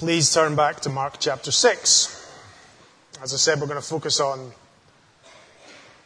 [0.00, 2.32] Please turn back to Mark chapter 6.
[3.22, 4.50] As I said, we're going to focus on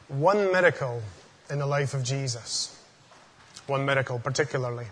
[0.09, 1.01] one miracle
[1.49, 2.77] in the life of Jesus.
[3.69, 4.87] One miracle, particularly.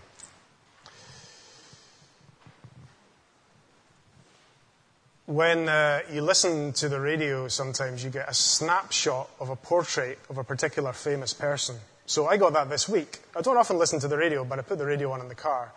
[5.27, 10.21] When uh, you listen to the radio, sometimes you get a snapshot of a portrait
[10.31, 11.75] of a particular famous person.
[12.07, 13.19] So I got that this week.
[13.37, 15.35] I don't often listen to the radio, but I put the radio on in the
[15.35, 15.73] car.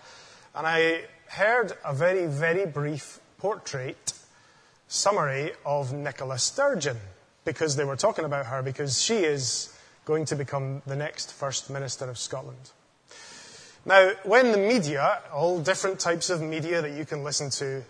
[0.53, 4.13] And I heard a very, very brief portrait
[4.87, 6.97] summary of Nicola Sturgeon
[7.43, 11.69] because they were talking about her because she is going to become the next First
[11.69, 12.71] Minister of Scotland.
[13.85, 17.83] Now, when the media, all different types of media that you can listen to,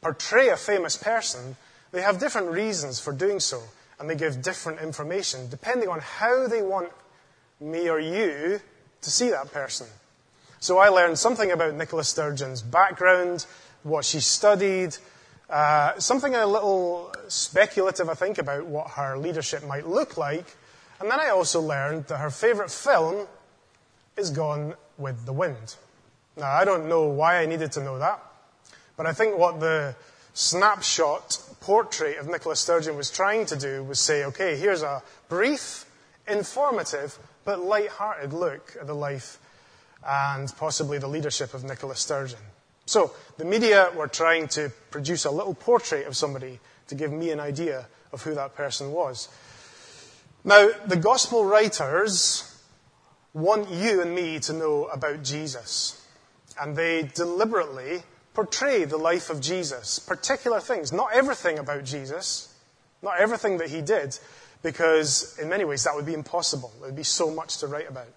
[0.00, 1.56] portray a famous person,
[1.92, 3.62] they have different reasons for doing so,
[3.98, 6.90] and they give different information depending on how they want
[7.60, 8.60] me or you
[9.02, 9.86] to see that person.
[10.60, 13.46] So I learned something about Nicola Sturgeon's background,
[13.82, 14.96] what she studied,
[15.50, 20.56] uh, something a little speculative, I think, about what her leadership might look like.
[20.98, 23.26] And then I also learned that her favorite film
[24.16, 25.76] is Gone with the Wind.
[26.36, 28.20] Now, I don't know why I needed to know that,
[28.96, 29.94] but I think what the
[30.34, 35.84] snapshot portrait of Nicola Sturgeon was trying to do was say, okay, here's a brief,
[36.26, 39.38] informative, but light-hearted look at the life
[40.06, 42.38] and possibly the leadership of Nicola Sturgeon.
[42.86, 47.30] So, the media were trying to produce a little portrait of somebody to give me
[47.30, 49.28] an idea of who that person was.
[50.44, 52.56] Now, the gospel writers
[53.34, 56.00] want you and me to know about Jesus.
[56.60, 62.54] And they deliberately portray the life of Jesus, particular things, not everything about Jesus,
[63.02, 64.16] not everything that he did,
[64.62, 66.72] because in many ways that would be impossible.
[66.78, 68.08] There would be so much to write about.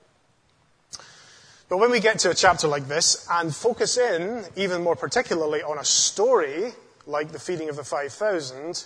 [1.69, 5.61] But when we get to a chapter like this and focus in, even more particularly,
[5.61, 6.73] on a story
[7.05, 8.85] like the feeding of the 5,000,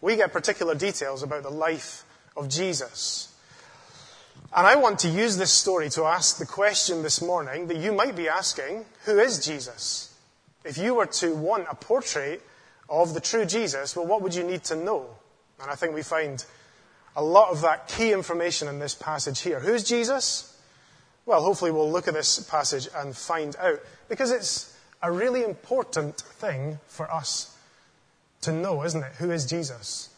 [0.00, 3.28] we get particular details about the life of Jesus.
[4.56, 7.92] And I want to use this story to ask the question this morning that you
[7.92, 10.14] might be asking who is Jesus?
[10.64, 12.40] If you were to want a portrait
[12.88, 15.06] of the true Jesus, well, what would you need to know?
[15.60, 16.42] And I think we find
[17.16, 19.60] a lot of that key information in this passage here.
[19.60, 20.53] Who's Jesus?
[21.26, 26.18] Well, hopefully we'll look at this passage and find out, because it's a really important
[26.18, 27.56] thing for us
[28.42, 29.12] to know, isn't it?
[29.18, 30.10] Who is Jesus?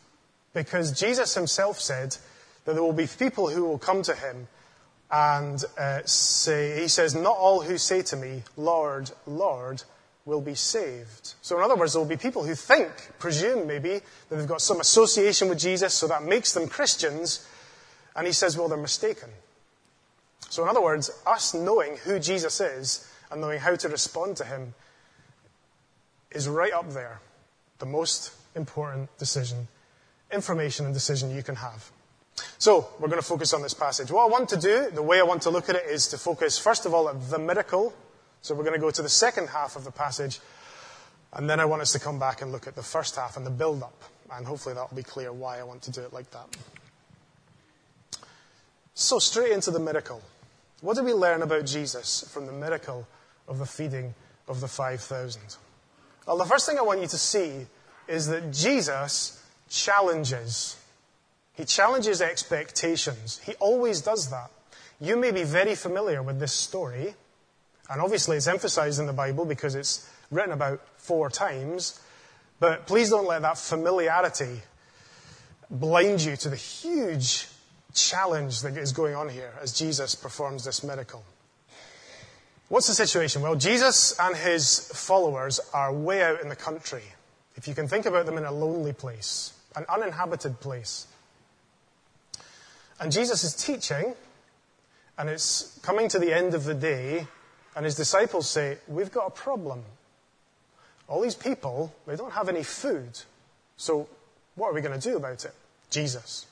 [0.53, 2.17] Because Jesus himself said
[2.65, 4.49] that there will be people who will come to him
[5.11, 9.85] and uh, say, he says, not all who say to me, Lord, Lord,
[10.25, 11.35] will be saved.
[11.43, 12.91] So in other words, there will be people who think,
[13.21, 17.49] presume maybe, that they've got some association with Jesus, so that makes them Christians.
[18.17, 19.29] And he says, well, they're mistaken.
[20.49, 24.45] So, in other words, us knowing who Jesus is and knowing how to respond to
[24.45, 24.75] him
[26.31, 27.21] is right up there.
[27.79, 29.69] The most important decision,
[30.33, 31.91] information and decision you can have.
[32.59, 34.11] So, we're going to focus on this passage.
[34.11, 36.19] What I want to do, the way I want to look at it, is to
[36.19, 37.95] focus, first of all, at the miracle.
[38.43, 40.41] So, we're going to go to the second half of the passage,
[41.33, 43.45] and then I want us to come back and look at the first half and
[43.45, 44.03] the build up.
[44.33, 46.57] And hopefully that will be clear why I want to do it like that.
[48.95, 50.23] So, straight into the miracle.
[50.81, 53.07] What do we learn about Jesus from the miracle
[53.49, 54.15] of the feeding
[54.47, 55.41] of the 5,000?
[56.27, 57.67] Well, the first thing I want you to see
[58.09, 60.77] is that Jesus challenges.
[61.55, 63.41] He challenges expectations.
[63.45, 64.51] He always does that.
[65.01, 67.15] You may be very familiar with this story,
[67.89, 72.01] and obviously it's emphasized in the Bible because it's written about four times,
[72.61, 74.63] but please don't let that familiarity
[75.71, 77.49] blind you to the huge
[77.97, 81.25] challenge that is going on here as Jesus performs this miracle.
[82.69, 83.43] What's the situation?
[83.43, 87.03] Well, Jesus and his followers are way out in the country.
[87.57, 91.07] If you can think about them in a lonely place, an uninhabited place.
[93.01, 94.15] And Jesus is teaching,
[95.17, 97.27] and it's coming to the end of the day,
[97.77, 99.85] and his disciples say, We've got a problem.
[101.09, 103.21] All these people, they don't have any food.
[103.77, 104.09] So,
[104.57, 105.55] what are we going to do about it?
[105.91, 106.47] Jesus.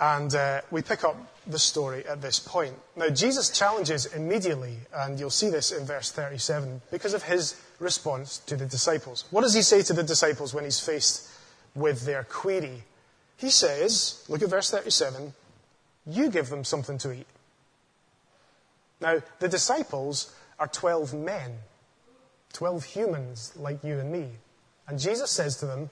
[0.00, 1.16] And uh, we pick up
[1.46, 2.74] the story at this point.
[2.96, 8.38] Now, Jesus challenges immediately, and you'll see this in verse 37, because of his response
[8.46, 9.24] to the disciples.
[9.30, 11.28] What does he say to the disciples when he's faced
[11.74, 12.84] with their query?
[13.36, 15.34] He says, look at verse 37,
[16.06, 17.26] you give them something to eat.
[19.00, 21.58] Now, the disciples are 12 men,
[22.52, 24.28] 12 humans like you and me.
[24.86, 25.90] And Jesus says to them,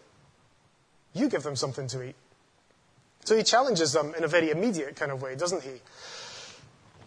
[1.13, 2.15] you give them something to eat.
[3.25, 5.81] So he challenges them in a very immediate kind of way, doesn't he?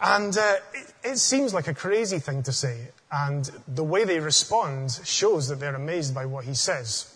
[0.01, 2.89] And uh, it, it seems like a crazy thing to say.
[3.11, 7.15] And the way they respond shows that they're amazed by what he says.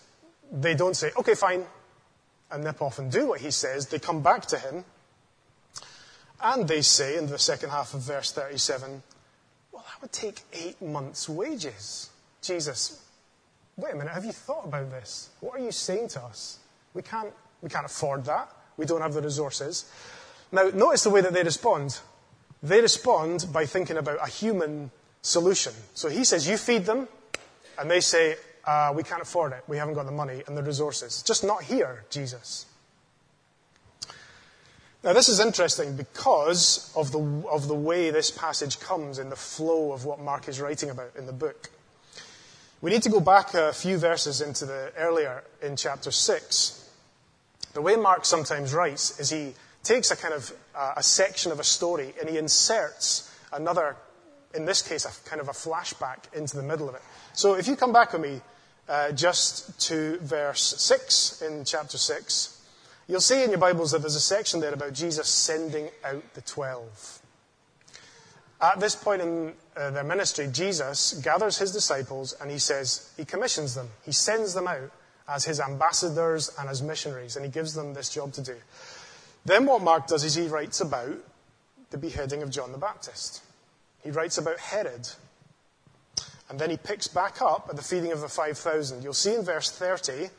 [0.51, 1.65] They don't say, okay, fine,
[2.51, 3.87] and nip off and do what he says.
[3.87, 4.85] They come back to him
[6.41, 9.01] and they say in the second half of verse 37,
[9.71, 12.09] well, that would take eight months' wages.
[12.41, 13.03] Jesus,
[13.75, 15.29] wait a minute, have you thought about this?
[15.39, 16.59] What are you saying to us?
[16.93, 18.51] We can't, we can't afford that.
[18.77, 19.85] We don't have the resources.
[20.51, 21.99] Now, notice the way that they respond.
[22.63, 24.91] They respond by thinking about a human
[25.21, 25.73] solution.
[25.93, 27.07] So he says, You feed them,
[27.77, 28.35] and they say,
[28.65, 29.63] uh, We can't afford it.
[29.67, 31.21] We haven't got the money and the resources.
[31.23, 32.65] Just not here, Jesus.
[35.03, 39.35] Now, this is interesting because of the, of the way this passage comes in the
[39.35, 41.69] flow of what Mark is writing about in the book.
[42.81, 46.86] We need to go back a few verses into the earlier in chapter 6.
[47.77, 49.53] The way Mark sometimes writes is he
[49.83, 53.95] takes a kind of uh, a section of a story and he inserts another,
[54.55, 57.03] in this case, a kind of a flashback into the middle of it.
[57.33, 58.41] So if you come back with me
[58.89, 62.59] uh, just to verse 6 in chapter 6,
[63.07, 66.41] You'll see in your Bibles that there's a section there about Jesus sending out the
[66.41, 67.19] twelve.
[68.59, 73.23] At this point in uh, their ministry, Jesus gathers his disciples and he says, he
[73.23, 73.87] commissions them.
[74.03, 74.91] He sends them out
[75.27, 78.55] as his ambassadors and as missionaries, and he gives them this job to do.
[79.45, 81.17] Then what Mark does is he writes about
[81.89, 83.41] the beheading of John the Baptist.
[84.03, 85.07] He writes about Herod.
[86.49, 89.03] And then he picks back up at the feeding of the 5,000.
[89.03, 90.29] You'll see in verse 30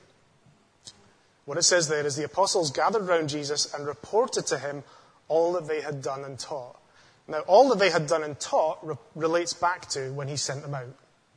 [1.44, 4.84] what it says there is the apostles gathered round Jesus and reported to him
[5.28, 6.78] all that they had done and taught.
[7.26, 10.62] Now, all that they had done and taught re- relates back to when he sent
[10.62, 10.94] them out.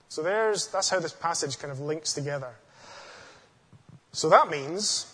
[0.10, 2.54] So there's, that's how this passage kind of links together.
[4.12, 5.14] So that means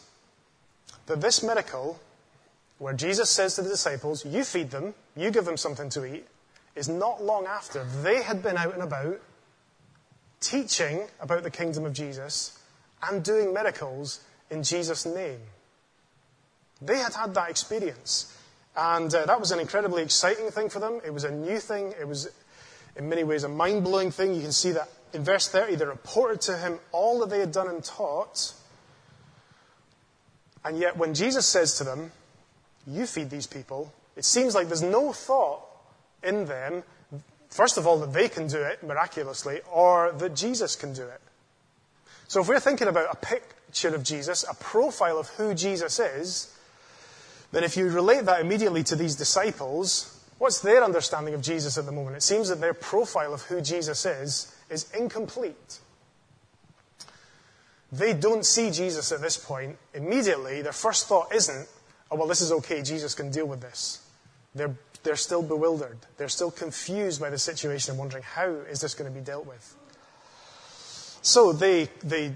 [1.05, 1.99] that this miracle,
[2.79, 6.27] where Jesus says to the disciples, You feed them, you give them something to eat,
[6.75, 9.19] is not long after they had been out and about
[10.39, 12.59] teaching about the kingdom of Jesus
[13.01, 15.39] and doing miracles in Jesus' name.
[16.81, 18.33] They had had that experience.
[18.75, 21.01] And uh, that was an incredibly exciting thing for them.
[21.03, 21.93] It was a new thing.
[21.99, 22.29] It was,
[22.95, 24.35] in many ways, a mind blowing thing.
[24.35, 27.51] You can see that in verse 30, they reported to him all that they had
[27.51, 28.53] done and taught.
[30.67, 32.11] And yet, when Jesus says to them,
[32.85, 35.61] You feed these people, it seems like there's no thought
[36.21, 36.83] in them,
[37.49, 41.21] first of all, that they can do it miraculously, or that Jesus can do it.
[42.27, 46.53] So if we're thinking about a picture of Jesus, a profile of who Jesus is,
[47.53, 51.85] then if you relate that immediately to these disciples, what's their understanding of Jesus at
[51.85, 52.17] the moment?
[52.17, 55.79] It seems that their profile of who Jesus is is incomplete.
[57.91, 59.77] They don't see Jesus at this point.
[59.93, 61.67] Immediately, their first thought isn't,
[62.11, 64.01] oh, well, this is okay, Jesus can deal with this.
[64.55, 65.97] They're, they're still bewildered.
[66.17, 69.45] They're still confused by the situation and wondering, how is this going to be dealt
[69.45, 69.75] with?
[71.21, 72.33] So they, they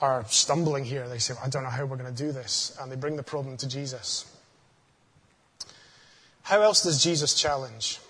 [0.00, 1.08] are stumbling here.
[1.08, 2.76] They say, I don't know how we're going to do this.
[2.80, 4.26] And they bring the problem to Jesus.
[6.42, 8.00] How else does Jesus challenge?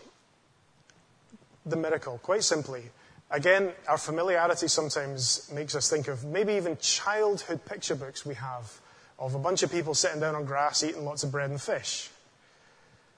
[1.64, 2.90] The miracle, quite simply.
[3.34, 8.80] Again, our familiarity sometimes makes us think of maybe even childhood picture books we have
[9.18, 12.10] of a bunch of people sitting down on grass eating lots of bread and fish.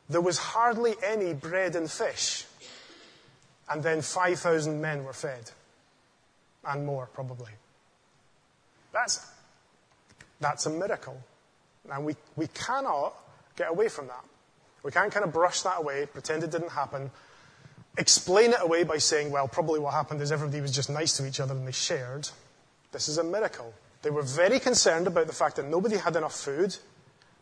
[0.09, 2.47] There was hardly any bread and fish,
[3.69, 5.51] and then 5,000 men were fed
[6.65, 7.53] and more, probably.
[8.95, 9.21] That's,
[10.41, 11.21] that's a miracle.
[11.93, 13.13] And we, we cannot
[13.55, 14.25] get away from that.
[14.83, 17.11] We can't kind of brush that away, pretend it didn't happen,
[17.97, 21.27] explain it away by saying, well, probably what happened is everybody was just nice to
[21.27, 22.29] each other and they shared.
[22.93, 23.73] This is a miracle.
[24.03, 26.77] They were very concerned about the fact that nobody had enough food,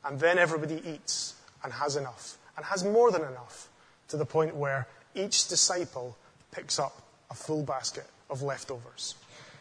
[0.04, 3.68] and then everybody eats and has enough, and has more than enough,
[4.08, 6.16] to the point where each disciple
[6.52, 9.14] picks up a full basket of leftovers.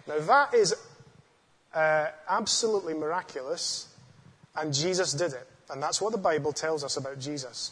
[0.07, 0.75] Now, that is
[1.73, 3.87] uh, absolutely miraculous,
[4.55, 5.47] and Jesus did it.
[5.69, 7.71] And that's what the Bible tells us about Jesus.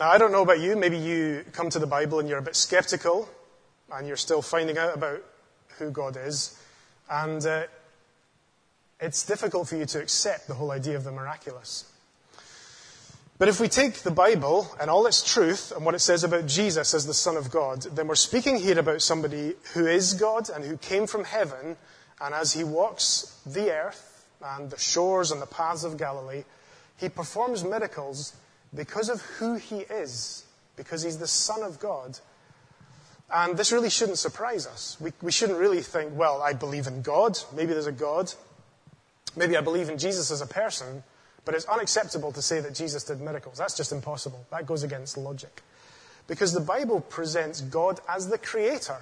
[0.00, 0.76] Now, I don't know about you.
[0.76, 3.28] Maybe you come to the Bible and you're a bit skeptical,
[3.92, 5.22] and you're still finding out about
[5.76, 6.58] who God is.
[7.10, 7.64] And uh,
[8.98, 11.84] it's difficult for you to accept the whole idea of the miraculous.
[13.36, 16.46] But if we take the Bible and all its truth and what it says about
[16.46, 20.48] Jesus as the Son of God, then we're speaking here about somebody who is God
[20.48, 21.76] and who came from heaven,
[22.22, 26.44] and as he walks the earth and the shores and the paths of Galilee,
[26.96, 28.32] he performs miracles
[28.74, 30.44] because of who he is,
[30.76, 32.18] because he's the Son of God.
[33.32, 34.96] And this really shouldn't surprise us.
[35.00, 37.38] We, we shouldn't really think, well, I believe in God.
[37.54, 38.32] Maybe there's a God.
[39.36, 41.02] Maybe I believe in Jesus as a person.
[41.44, 43.58] But it's unacceptable to say that Jesus did miracles.
[43.58, 44.44] That's just impossible.
[44.50, 45.62] That goes against logic.
[46.26, 48.98] Because the Bible presents God as the creator,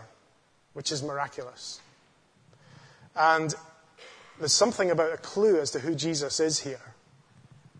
[0.72, 1.80] which is miraculous.
[3.16, 3.54] And
[4.38, 6.94] there's something about a clue as to who Jesus is here.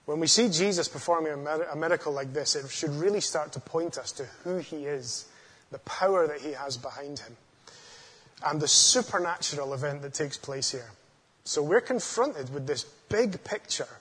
[0.08, 3.98] When we see Jesus performing a miracle like this, it should really start to point
[3.98, 5.26] us to who he is,
[5.70, 7.36] the power that he has behind him,
[8.42, 10.90] and the supernatural event that takes place here.
[11.44, 13.98] So we're confronted with this big picture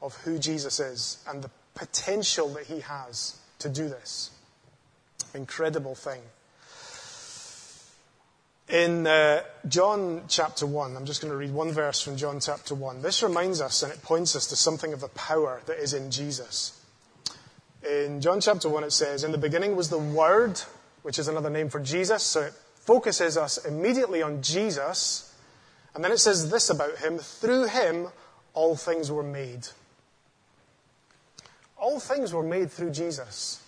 [0.00, 4.30] of who Jesus is and the potential that he has to do this.
[5.34, 6.22] Incredible thing.
[8.70, 12.72] In uh, John chapter 1, I'm just going to read one verse from John chapter
[12.72, 13.02] 1.
[13.02, 16.12] This reminds us and it points us to something of the power that is in
[16.12, 16.80] Jesus.
[17.82, 20.60] In John chapter 1, it says, In the beginning was the Word,
[21.02, 22.22] which is another name for Jesus.
[22.22, 25.34] So it focuses us immediately on Jesus.
[25.96, 28.06] And then it says this about him through him,
[28.54, 29.66] all things were made.
[31.76, 33.64] All things were made through Jesus,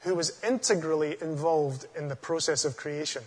[0.00, 3.22] who was integrally involved in the process of creation.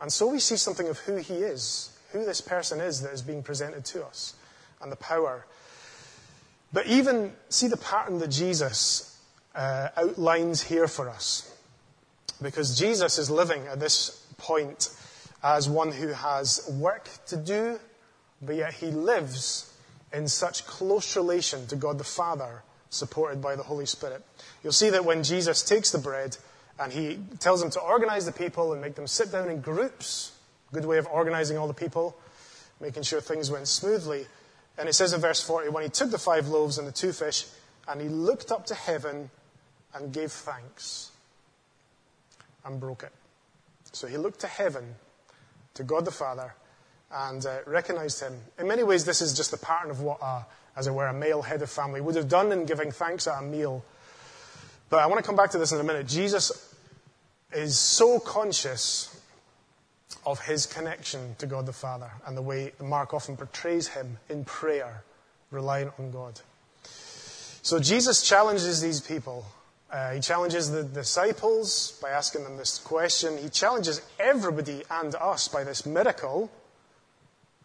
[0.00, 3.22] And so we see something of who he is, who this person is that is
[3.22, 4.34] being presented to us,
[4.80, 5.46] and the power.
[6.72, 9.18] But even see the pattern that Jesus
[9.54, 11.46] uh, outlines here for us.
[12.40, 14.88] Because Jesus is living at this point
[15.42, 17.78] as one who has work to do,
[18.40, 19.72] but yet he lives
[20.12, 24.24] in such close relation to God the Father, supported by the Holy Spirit.
[24.62, 26.36] You'll see that when Jesus takes the bread,
[26.80, 30.32] and he tells them to organize the people and make them sit down in groups.
[30.72, 32.16] Good way of organizing all the people,
[32.80, 34.26] making sure things went smoothly.
[34.78, 37.12] And it says in verse 40 when he took the five loaves and the two
[37.12, 37.44] fish,
[37.86, 39.30] and he looked up to heaven
[39.94, 41.10] and gave thanks
[42.64, 43.12] and broke it.
[43.92, 44.94] So he looked to heaven,
[45.74, 46.54] to God the Father,
[47.12, 48.32] and uh, recognized him.
[48.58, 50.46] In many ways, this is just the pattern of what, a,
[50.76, 53.38] as it were, a male head of family would have done in giving thanks at
[53.38, 53.84] a meal.
[54.88, 56.06] But I want to come back to this in a minute.
[56.06, 56.69] Jesus
[57.52, 59.20] is so conscious
[60.26, 64.44] of his connection to God the Father and the way Mark often portrays him in
[64.44, 65.02] prayer,
[65.50, 66.40] relying on God.
[67.62, 69.44] So Jesus challenges these people.
[69.90, 73.36] Uh, he challenges the disciples by asking them this question.
[73.38, 76.50] He challenges everybody and us by this miracle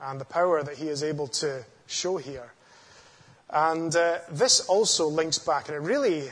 [0.01, 2.51] and the power that he is able to show here.
[3.49, 6.29] And uh, this also links back, and it really,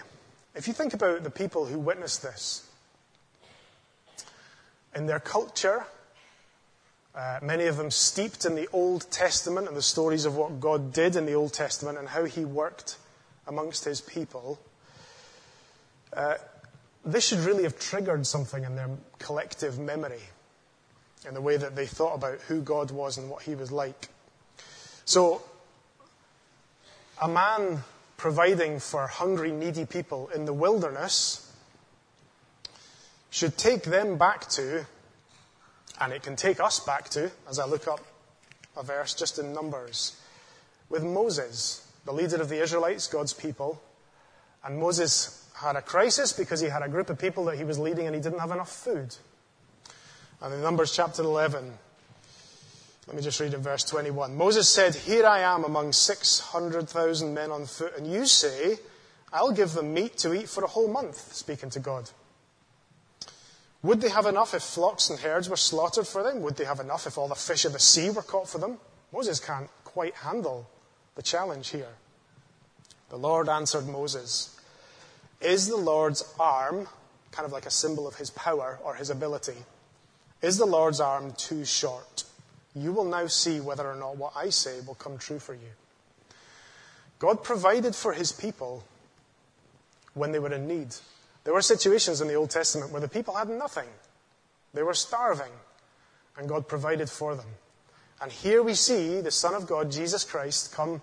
[0.56, 2.68] if you think about the people who witnessed this,
[4.96, 5.86] in their culture,
[7.16, 10.94] uh, many of them steeped in the Old Testament and the stories of what God
[10.94, 12.98] did in the Old Testament and how he worked
[13.48, 14.60] amongst his people.
[16.12, 16.36] Uh,
[17.06, 20.22] this should really have triggered something in their collective memory
[21.28, 24.10] in the way that they thought about who God was and what he was like.
[25.06, 25.42] So,
[27.22, 27.84] a man
[28.18, 31.53] providing for hungry, needy people in the wilderness
[33.34, 34.86] should take them back to,
[36.00, 38.00] and it can take us back to, as I look up
[38.78, 40.16] a verse just in Numbers,
[40.88, 43.82] with Moses, the leader of the Israelites, God's people.
[44.64, 47.80] And Moses had a crisis because he had a group of people that he was
[47.80, 49.16] leading and he didn't have enough food.
[50.40, 51.74] And in Numbers chapter 11,
[53.08, 54.38] let me just read in verse 21.
[54.38, 58.78] Moses said, Here I am among 600,000 men on foot, and you say,
[59.34, 62.12] I'll give them meat to eat for a whole month, speaking to God.
[63.84, 66.42] Would they have enough if flocks and herds were slaughtered for them?
[66.42, 68.80] Would they have enough if all the fish of the sea were caught for them?
[69.12, 70.68] Moses can't quite handle
[71.16, 71.96] the challenge here.
[73.10, 74.58] The Lord answered Moses,
[75.42, 76.88] Is the Lord's arm,
[77.32, 79.58] kind of like a symbol of his power or his ability,
[80.42, 82.24] is the Lord's arm too short?
[82.76, 85.72] You will now see whether or not what I say will come true for you.
[87.20, 88.84] God provided for his people
[90.14, 90.96] when they were in need.
[91.44, 93.88] There were situations in the Old Testament where the people had nothing.
[94.74, 95.52] They were starving,
[96.38, 97.48] and God provided for them.
[98.22, 101.02] And here we see the Son of God, Jesus Christ, come.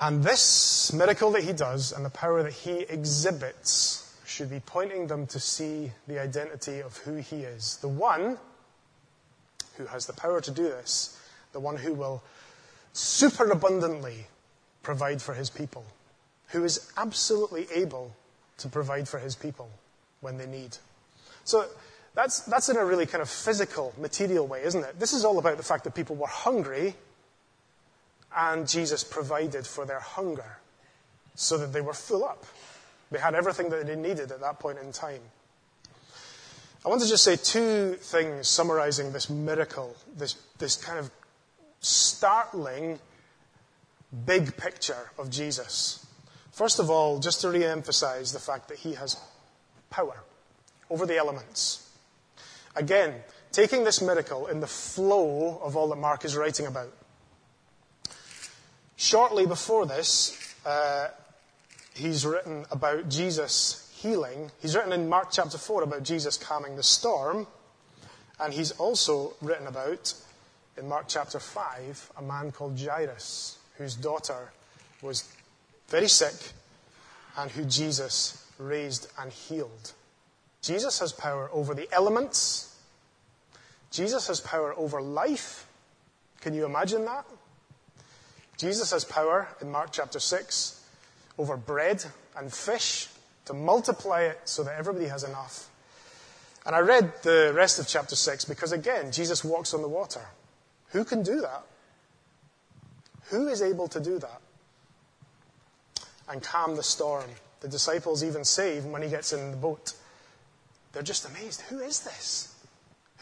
[0.00, 5.06] And this miracle that he does and the power that he exhibits should be pointing
[5.06, 7.76] them to see the identity of who he is.
[7.76, 8.38] The one
[9.76, 11.20] who has the power to do this,
[11.52, 12.22] the one who will
[12.92, 14.26] superabundantly
[14.82, 15.84] provide for his people,
[16.48, 18.14] who is absolutely able
[18.62, 19.70] to provide for his people
[20.20, 20.76] when they need.
[21.44, 21.66] So
[22.14, 24.98] that's, that's in a really kind of physical, material way, isn't it?
[24.98, 26.94] This is all about the fact that people were hungry
[28.34, 30.58] and Jesus provided for their hunger
[31.34, 32.44] so that they were full up.
[33.10, 35.20] They had everything that they needed at that point in time.
[36.84, 41.10] I want to just say two things summarizing this miracle, this, this kind of
[41.80, 42.98] startling
[44.26, 46.04] big picture of Jesus.
[46.52, 49.16] First of all, just to re emphasize the fact that he has
[49.90, 50.22] power
[50.90, 51.90] over the elements.
[52.76, 53.14] Again,
[53.52, 56.92] taking this miracle in the flow of all that Mark is writing about.
[58.96, 61.08] Shortly before this, uh,
[61.94, 64.50] he's written about Jesus healing.
[64.60, 67.46] He's written in Mark chapter 4 about Jesus calming the storm.
[68.38, 70.12] And he's also written about,
[70.76, 74.52] in Mark chapter 5, a man called Jairus, whose daughter
[75.00, 75.28] was
[75.92, 76.52] very sick
[77.36, 79.92] and who Jesus raised and healed.
[80.62, 82.74] Jesus has power over the elements.
[83.90, 85.66] Jesus has power over life.
[86.40, 87.26] Can you imagine that?
[88.56, 90.82] Jesus has power in Mark chapter 6
[91.36, 92.02] over bread
[92.38, 93.08] and fish
[93.44, 95.68] to multiply it so that everybody has enough.
[96.64, 100.24] And I read the rest of chapter 6 because, again, Jesus walks on the water.
[100.92, 101.64] Who can do that?
[103.30, 104.41] Who is able to do that?
[106.28, 107.28] And calm the storm.
[107.60, 109.92] The disciples even say, even when he gets in the boat,
[110.92, 111.60] they're just amazed.
[111.62, 112.54] Who is this?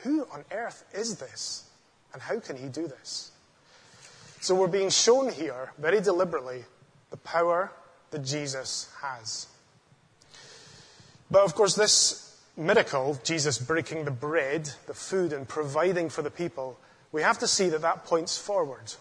[0.02, 1.64] Who on earth is this?
[2.12, 3.30] And how can he do this?
[4.40, 6.64] So we're being shown here, very deliberately,
[7.10, 7.70] the power
[8.10, 9.46] that Jesus has.
[11.30, 16.30] But of course, this miracle, Jesus breaking the bread, the food, and providing for the
[16.30, 16.78] people,
[17.12, 18.94] we have to see that that points forward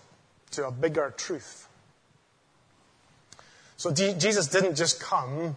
[0.51, 1.68] to a bigger truth.
[3.79, 5.55] So Jesus didn't just come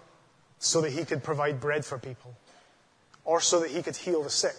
[0.60, 2.32] so that he could provide bread for people
[3.24, 4.54] or so that he could heal the sick.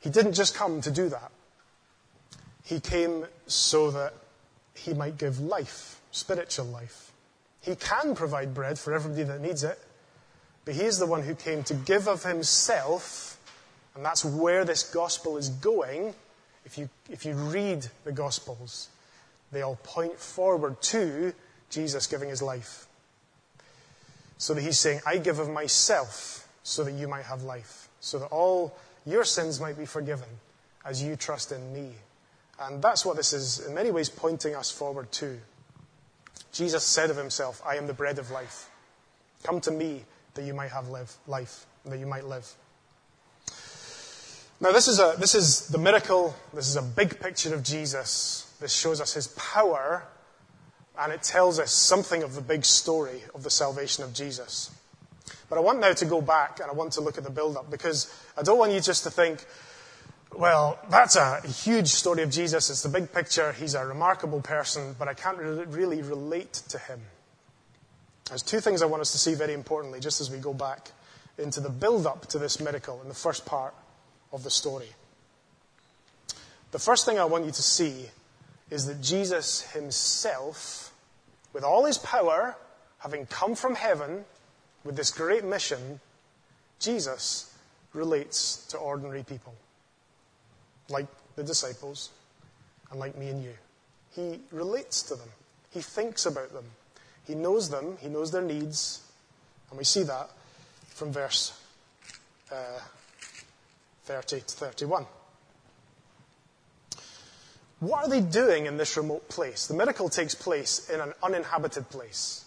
[0.00, 1.30] He didn't just come to do that.
[2.64, 4.14] He came so that
[4.74, 7.12] he might give life, spiritual life.
[7.60, 9.78] He can provide bread for everybody that needs it,
[10.64, 13.38] but he is the one who came to give of himself,
[13.94, 16.14] and that's where this gospel is going.
[16.64, 18.88] If you, if you read the gospels,
[19.52, 21.32] they all point forward to
[21.70, 22.86] Jesus giving his life.
[24.38, 28.18] So that he's saying, I give of myself so that you might have life, so
[28.18, 30.28] that all your sins might be forgiven
[30.84, 31.92] as you trust in me.
[32.60, 35.38] And that's what this is in many ways pointing us forward to.
[36.52, 38.70] Jesus said of himself, I am the bread of life.
[39.42, 42.50] Come to me that you might have live, life, that you might live.
[44.58, 46.34] Now, this is, a, this is the miracle.
[46.54, 48.50] This is a big picture of Jesus.
[48.58, 50.02] This shows us his power,
[50.98, 54.70] and it tells us something of the big story of the salvation of Jesus.
[55.48, 57.56] But I want now to go back and I want to look at the build
[57.56, 59.44] up because I don't want you just to think,
[60.34, 62.68] well, that's a huge story of Jesus.
[62.68, 63.52] It's the big picture.
[63.52, 67.00] He's a remarkable person, but I can't really relate to him.
[68.28, 70.90] There's two things I want us to see very importantly, just as we go back
[71.38, 73.74] into the build up to this miracle in the first part
[74.32, 74.88] of the story.
[76.72, 78.06] The first thing I want you to see
[78.70, 80.92] is that Jesus himself,
[81.52, 82.56] with all his power,
[82.98, 84.24] having come from heaven,
[84.84, 86.00] with this great mission,
[86.80, 87.54] Jesus
[87.92, 89.54] relates to ordinary people,
[90.88, 92.10] like the disciples
[92.90, 93.52] and like me and you.
[94.14, 95.28] He relates to them,
[95.72, 96.64] he thinks about them,
[97.26, 99.02] he knows them, he knows their needs,
[99.70, 100.30] and we see that
[100.88, 101.58] from verse
[102.52, 102.80] uh,
[104.04, 105.06] 30 to 31.
[107.80, 109.66] What are they doing in this remote place?
[109.66, 112.44] The miracle takes place in an uninhabited place.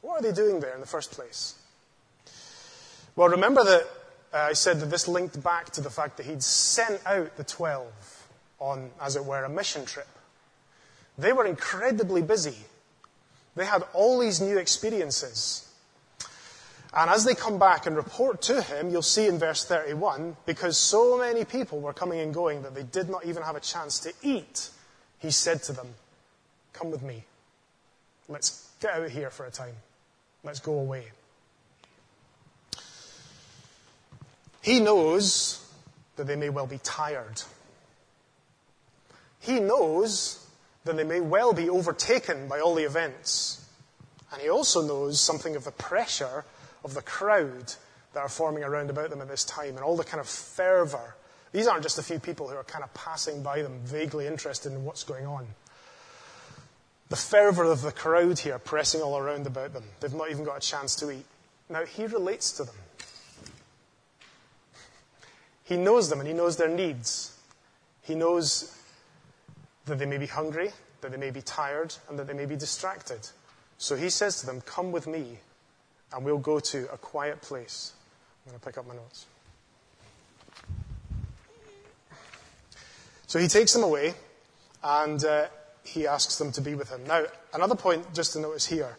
[0.00, 1.54] What are they doing there in the first place?
[3.14, 3.82] Well, remember that
[4.32, 7.44] uh, I said that this linked back to the fact that he'd sent out the
[7.44, 8.26] 12
[8.58, 10.08] on, as it were, a mission trip.
[11.18, 12.56] They were incredibly busy.
[13.56, 15.69] They had all these new experiences.
[16.92, 20.76] And as they come back and report to him, you'll see in verse 31, because
[20.76, 24.00] so many people were coming and going that they did not even have a chance
[24.00, 24.70] to eat,
[25.18, 25.94] he said to them,
[26.72, 27.24] Come with me.
[28.28, 29.74] Let's get out here for a time.
[30.42, 31.04] Let's go away.
[34.62, 35.64] He knows
[36.16, 37.42] that they may well be tired.
[39.40, 40.46] He knows
[40.84, 43.64] that they may well be overtaken by all the events.
[44.32, 46.44] And he also knows something of the pressure
[46.84, 47.74] of the crowd
[48.12, 51.14] that are forming around about them at this time and all the kind of fervor.
[51.52, 54.72] These aren't just a few people who are kind of passing by them, vaguely interested
[54.72, 55.46] in what's going on
[57.10, 59.84] the fervour of the crowd here pressing all around about them.
[59.98, 61.26] They've not even got a chance to eat.
[61.68, 62.74] Now, he relates to them.
[65.64, 67.36] He knows them and he knows their needs.
[68.02, 68.76] He knows
[69.86, 72.56] that they may be hungry, that they may be tired, and that they may be
[72.56, 73.28] distracted.
[73.76, 75.38] So he says to them, Come with me,
[76.12, 77.92] and we'll go to a quiet place.
[78.44, 79.26] I'm going to pick up my notes.
[83.26, 84.14] So he takes them away,
[84.82, 85.46] and uh,
[85.84, 87.00] he asks them to be with him.
[87.06, 88.96] Now, another point just to notice here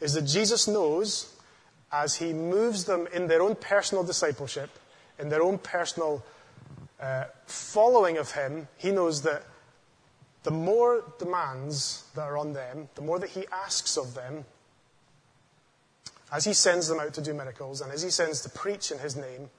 [0.00, 1.34] is that Jesus knows
[1.92, 4.70] as he moves them in their own personal discipleship,
[5.18, 6.24] in their own personal
[7.00, 9.44] uh, following of him, he knows that
[10.42, 14.44] the more demands that are on them, the more that he asks of them,
[16.32, 18.98] as he sends them out to do miracles and as he sends to preach in
[18.98, 19.50] his name,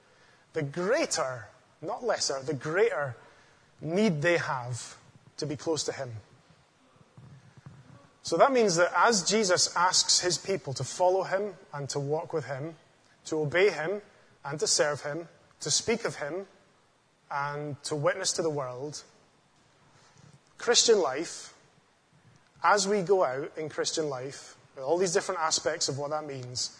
[0.52, 1.48] the greater,
[1.82, 3.16] not lesser, the greater
[3.80, 4.96] need they have
[5.36, 6.10] to be close to him.
[8.22, 12.32] So that means that as Jesus asks his people to follow him and to walk
[12.32, 12.74] with him,
[13.26, 14.02] to obey him
[14.44, 15.28] and to serve him,
[15.60, 16.46] to speak of him
[17.30, 19.02] and to witness to the world,
[20.58, 21.54] Christian life,
[22.62, 26.26] as we go out in Christian life, with all these different aspects of what that
[26.26, 26.78] means,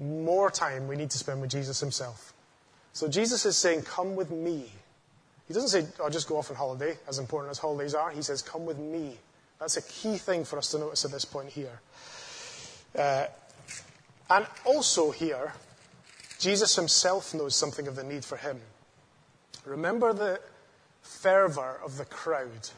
[0.00, 2.32] more time we need to spend with Jesus himself.
[2.92, 4.72] So Jesus is saying, Come with me.
[5.46, 8.10] He doesn't say, I'll oh, just go off on holiday, as important as holidays are.
[8.10, 9.16] He says, Come with me.
[9.60, 11.80] That's a key thing for us to notice at this point here.
[12.98, 13.26] Uh,
[14.28, 15.52] and also here,
[16.40, 18.60] Jesus himself knows something of the need for him.
[19.64, 20.40] Remember the
[21.02, 22.70] fervor of the crowd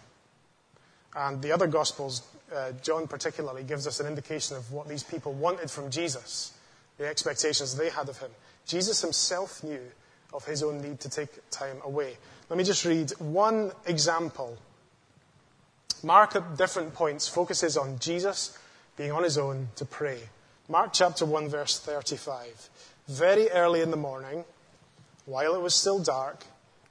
[1.17, 2.23] and the other Gospels,
[2.55, 6.53] uh, John particularly, gives us an indication of what these people wanted from Jesus,
[6.97, 8.31] the expectations they had of him.
[8.67, 9.81] Jesus himself knew
[10.33, 12.17] of his own need to take time away.
[12.49, 14.59] Let me just read one example.
[16.03, 18.57] Mark, at different points, focuses on Jesus
[18.97, 20.21] being on his own to pray.
[20.69, 22.69] Mark chapter 1, verse 35.
[23.09, 24.45] Very early in the morning,
[25.25, 26.45] while it was still dark,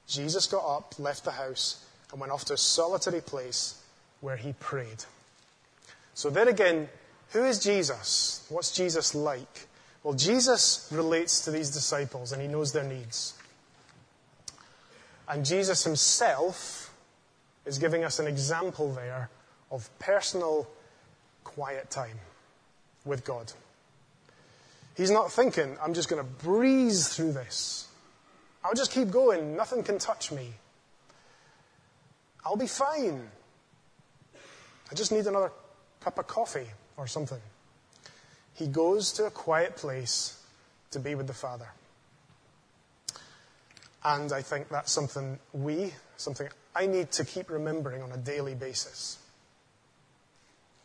[0.08, 3.82] Jesus got up, left the house, and went off to a solitary place
[4.22, 5.06] where he prayed.
[6.17, 6.89] So then again,
[7.30, 8.43] who is Jesus?
[8.49, 9.67] What's Jesus like?
[10.01, 13.36] Well, Jesus relates to these disciples and he knows their needs.
[15.30, 16.91] And Jesus himself
[17.67, 19.30] is giving us an example there
[19.69, 20.67] of personal
[21.43, 22.17] quiet time
[23.06, 23.53] with God.
[24.95, 27.89] He's not thinking, I'm just going to breeze through this.
[28.63, 29.56] I'll just keep going.
[29.56, 30.53] Nothing can touch me.
[32.43, 33.30] I'll be fine.
[34.91, 35.51] I just need another
[36.08, 37.41] cup of coffee or something.
[38.54, 40.41] He goes to a quiet place
[40.91, 41.67] to be with the Father.
[44.06, 48.56] And I think that's something we, something I need to keep remembering on a daily
[48.56, 49.17] basis.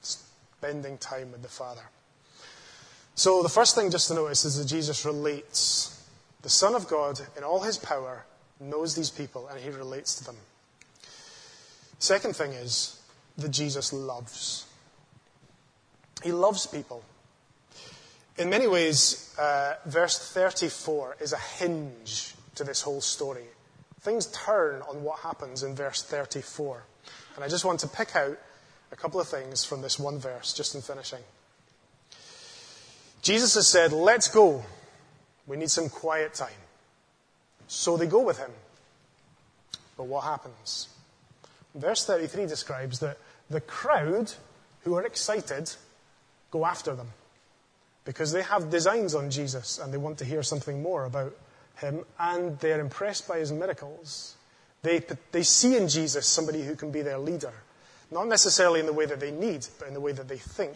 [0.00, 1.84] Spending time with the Father.
[3.14, 6.04] So the first thing just to notice is that Jesus relates.
[6.42, 8.24] The Son of God, in all his power,
[8.58, 10.36] knows these people and he relates to them.
[12.00, 12.98] Second thing is,
[13.38, 14.66] that Jesus loves.
[16.22, 17.02] He loves people.
[18.38, 23.44] In many ways, uh, verse 34 is a hinge to this whole story.
[24.00, 26.82] Things turn on what happens in verse 34.
[27.36, 28.38] And I just want to pick out
[28.90, 31.20] a couple of things from this one verse, just in finishing.
[33.22, 34.64] Jesus has said, Let's go.
[35.46, 36.50] We need some quiet time.
[37.68, 38.50] So they go with him.
[39.96, 40.88] But what happens?
[41.74, 44.32] Verse 33 describes that the crowd
[44.82, 45.72] who are excited
[46.52, 47.08] go after them
[48.04, 51.34] because they have designs on Jesus and they want to hear something more about
[51.78, 54.36] him and they're impressed by his miracles.
[54.82, 57.52] They, they see in Jesus somebody who can be their leader,
[58.10, 60.74] not necessarily in the way that they need, but in the way that they think.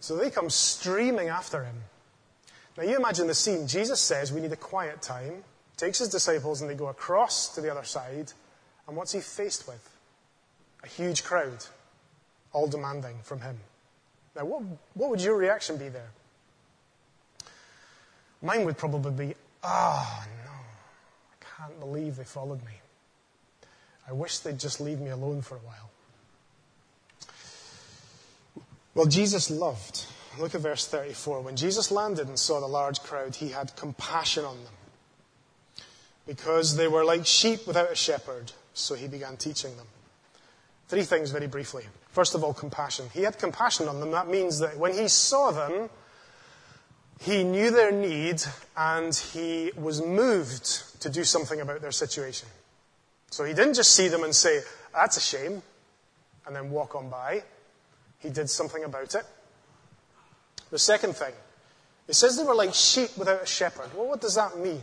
[0.00, 1.76] So they come streaming after him.
[2.76, 3.66] Now you imagine the scene.
[3.66, 5.44] Jesus says we need a quiet time,
[5.76, 8.32] takes his disciples and they go across to the other side.
[8.88, 9.86] And what's he faced with?
[10.82, 11.66] A huge crowd,
[12.52, 13.58] all demanding from him.
[14.36, 14.62] Now, what,
[14.94, 16.10] what would your reaction be there?
[18.42, 22.72] Mine would probably be, oh no, I can't believe they followed me.
[24.08, 25.90] I wish they'd just leave me alone for a while.
[28.94, 30.06] Well, Jesus loved.
[30.38, 31.42] Look at verse 34.
[31.42, 34.72] When Jesus landed and saw the large crowd, he had compassion on them
[36.26, 38.52] because they were like sheep without a shepherd.
[38.74, 39.86] So he began teaching them.
[40.88, 41.84] Three things very briefly.
[42.10, 43.06] First of all, compassion.
[43.12, 44.10] He had compassion on them.
[44.10, 45.90] That means that when he saw them,
[47.20, 48.42] he knew their need
[48.76, 52.48] and he was moved to do something about their situation.
[53.30, 54.60] So he didn't just see them and say,
[54.92, 55.62] that's a shame,
[56.46, 57.44] and then walk on by.
[58.18, 59.24] He did something about it.
[60.70, 61.32] The second thing,
[62.08, 63.90] it says they were like sheep without a shepherd.
[63.94, 64.82] Well, what does that mean?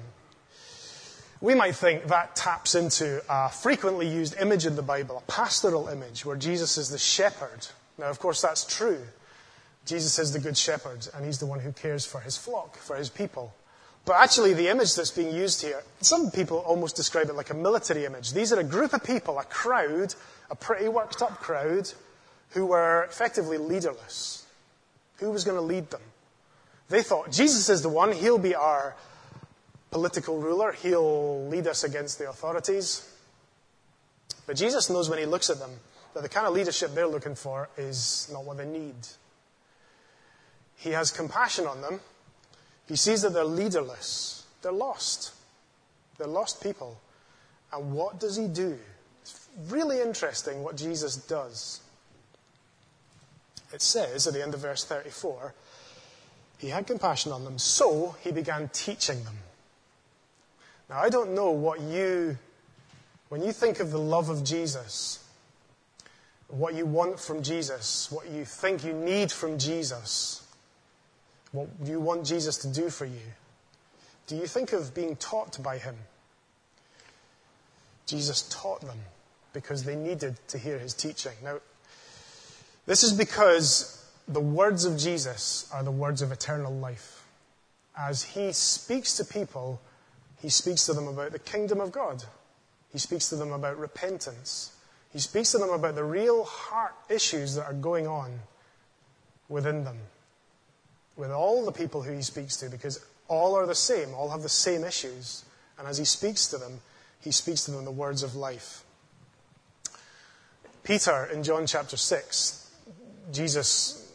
[1.39, 5.87] We might think that taps into a frequently used image in the Bible, a pastoral
[5.87, 7.67] image, where Jesus is the shepherd.
[7.99, 8.99] Now, of course, that's true.
[9.85, 12.95] Jesus is the good shepherd, and he's the one who cares for his flock, for
[12.95, 13.53] his people.
[14.05, 17.55] But actually, the image that's being used here, some people almost describe it like a
[17.55, 18.33] military image.
[18.33, 20.15] These are a group of people, a crowd,
[20.49, 21.91] a pretty worked up crowd,
[22.51, 24.45] who were effectively leaderless.
[25.17, 26.01] Who was going to lead them?
[26.89, 28.95] They thought, Jesus is the one, he'll be our
[29.97, 33.09] political ruler, he'll lead us against the authorities.
[34.45, 35.71] But Jesus knows when he looks at them
[36.13, 38.95] that the kind of leadership they're looking for is not what they need.
[40.75, 41.99] He has compassion on them
[42.87, 44.45] he sees that they're leaderless.
[44.61, 45.33] They're lost.
[46.17, 46.99] They're lost people.
[47.73, 48.77] And what does he do?
[49.21, 51.81] It's really interesting what Jesus does.
[53.73, 55.53] It says at the end of verse 34
[56.59, 59.37] he had compassion on them, so he began teaching them.
[60.89, 62.37] Now, I don't know what you,
[63.29, 65.23] when you think of the love of Jesus,
[66.47, 70.45] what you want from Jesus, what you think you need from Jesus,
[71.51, 73.33] what you want Jesus to do for you?
[74.27, 75.95] Do you think of being taught by him?
[78.05, 78.99] Jesus taught them
[79.53, 81.33] because they needed to hear his teaching.
[81.43, 81.59] Now,
[82.85, 87.25] this is because the words of Jesus are the words of eternal life.
[87.97, 89.81] As he speaks to people,
[90.41, 92.23] he speaks to them about the kingdom of God.
[92.91, 94.71] He speaks to them about repentance.
[95.11, 98.39] He speaks to them about the real heart issues that are going on
[99.49, 99.97] within them
[101.17, 104.43] with all the people who he speaks to because all are the same, all have
[104.43, 105.43] the same issues.
[105.77, 106.79] And as he speaks to them,
[107.19, 108.83] he speaks to them in the words of life.
[110.83, 112.71] Peter, in John chapter 6,
[113.33, 114.09] Jesus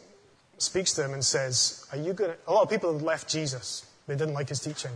[0.57, 3.85] speaks to him and says, Are you going A lot of people have left Jesus.
[4.07, 4.91] They didn't like his teaching.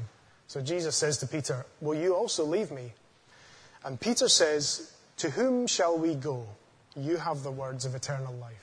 [0.47, 2.93] So Jesus says to Peter, Will you also leave me?
[3.83, 6.47] And Peter says, To whom shall we go?
[6.95, 8.53] You have the words of eternal life.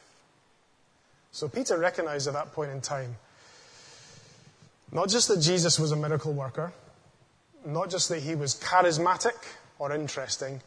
[1.31, 3.17] So Peter recognized at that point in time
[4.93, 6.73] not just that Jesus was a miracle worker,
[7.67, 9.35] not just that he was charismatic
[9.79, 10.61] or interesting,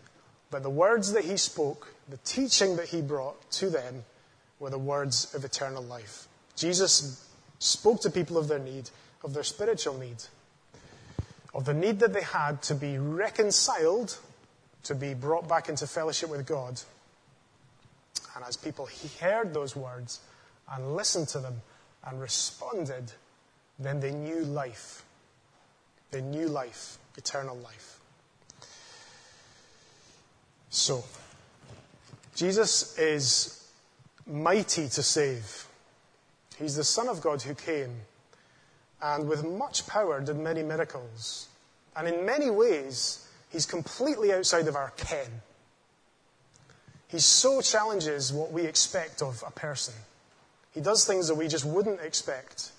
[0.51, 4.03] but the words that he spoke, the teaching that he brought to them,
[4.59, 6.27] were the words of eternal life.
[6.55, 7.25] Jesus
[7.59, 8.89] spoke to people of their need,
[9.23, 10.17] of their spiritual need,
[11.57, 14.15] of the need that they had to be reconciled,
[14.83, 16.79] to be brought back into fellowship with God.
[18.35, 18.87] And as people
[19.19, 20.19] heard those words
[20.71, 21.55] and listened to them
[22.05, 23.11] and responded,
[23.79, 25.03] then they knew life.
[26.11, 27.99] They knew life, eternal life.
[30.69, 31.03] So,
[32.35, 33.67] Jesus is
[34.27, 35.65] mighty to save.
[36.59, 37.95] He's the Son of God who came
[39.01, 41.47] and with much power did many miracles.
[41.95, 45.41] And in many ways, he's completely outside of our ken.
[47.07, 49.93] He so challenges what we expect of a person.
[50.71, 52.71] He does things that we just wouldn't expect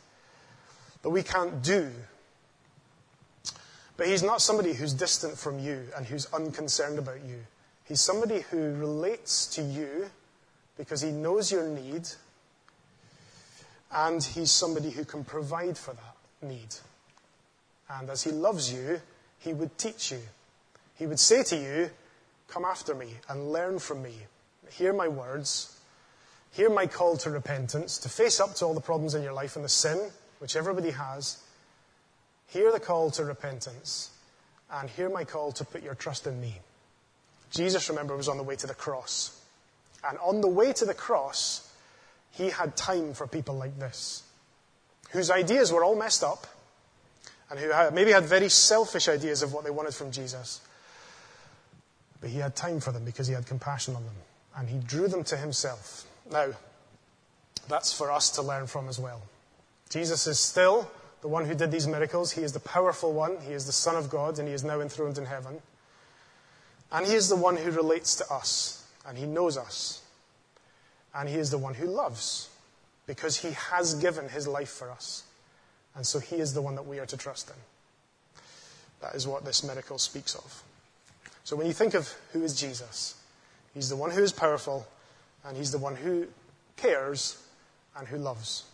[1.03, 1.91] that we can't do.
[3.97, 7.41] But he's not somebody who's distant from you and who's unconcerned about you.
[7.85, 10.11] He's somebody who relates to you
[10.77, 12.09] because he knows your need,
[13.91, 16.75] and he's somebody who can provide for that need.
[17.89, 19.01] And as he loves you,
[19.39, 20.21] he would teach you.
[20.97, 21.91] He would say to you,
[22.49, 24.15] Come after me and learn from me.
[24.71, 25.79] Hear my words.
[26.53, 29.57] Hear my call to repentance, to face up to all the problems in your life
[29.57, 31.39] and the sin which everybody has,
[32.47, 34.11] hear the call to repentance
[34.71, 36.61] and hear my call to put your trust in me.
[37.51, 39.41] Jesus, remember, was on the way to the cross.
[40.09, 41.68] And on the way to the cross,
[42.33, 44.23] he had time for people like this,
[45.11, 46.47] whose ideas were all messed up,
[47.51, 50.61] and who maybe had very selfish ideas of what they wanted from Jesus.
[52.21, 54.15] But he had time for them because he had compassion on them,
[54.57, 56.05] and he drew them to himself.
[56.31, 56.49] Now,
[57.69, 59.23] that's for us to learn from as well.
[59.89, 62.33] Jesus is still the one who did these miracles.
[62.33, 63.39] He is the powerful one.
[63.41, 65.61] He is the Son of God, and he is now enthroned in heaven.
[66.93, 70.03] And he is the one who relates to us, and he knows us.
[71.15, 72.49] And he is the one who loves,
[73.07, 75.25] because he has given his life for us.
[75.95, 77.57] And so he is the one that we are to trust in.
[79.01, 80.63] That is what this miracle speaks of.
[81.45, 83.15] So when you think of who is Jesus,
[83.75, 84.87] he's the one who is powerful,
[85.45, 86.27] and he's the one who
[86.77, 87.43] cares
[87.97, 88.65] and who loves.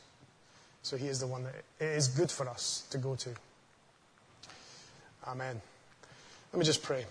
[0.83, 3.31] So he is the one that it is good for us to go to.
[5.27, 5.61] Amen.
[6.53, 7.07] Let me just pray.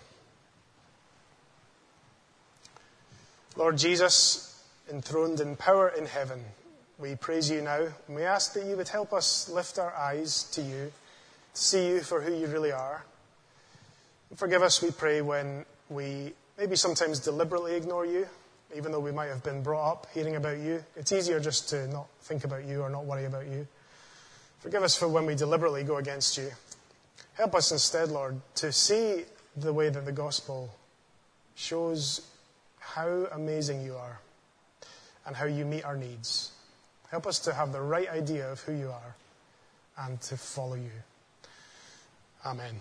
[3.56, 4.53] Lord Jesus,
[4.90, 6.44] enthroned in power in heaven,
[7.00, 7.88] we praise you now.
[8.08, 10.92] And we ask that you would help us lift our eyes to you,
[11.54, 13.04] to see you for who you really are.
[14.36, 18.28] Forgive us, we pray, when we maybe sometimes deliberately ignore you
[18.76, 20.84] even though we might have been brought up hearing about you.
[20.96, 23.68] It's easier just to not think about you or not worry about you.
[24.60, 26.50] Forgive us for when we deliberately go against you.
[27.34, 29.26] Help us instead, Lord, to see
[29.58, 30.74] the way that the gospel
[31.56, 32.22] shows
[32.80, 34.20] how amazing you are
[35.26, 36.52] and how you meet our needs.
[37.10, 39.16] Help us to have the right idea of who you are
[39.98, 40.92] and to follow you.
[42.46, 42.80] Amen.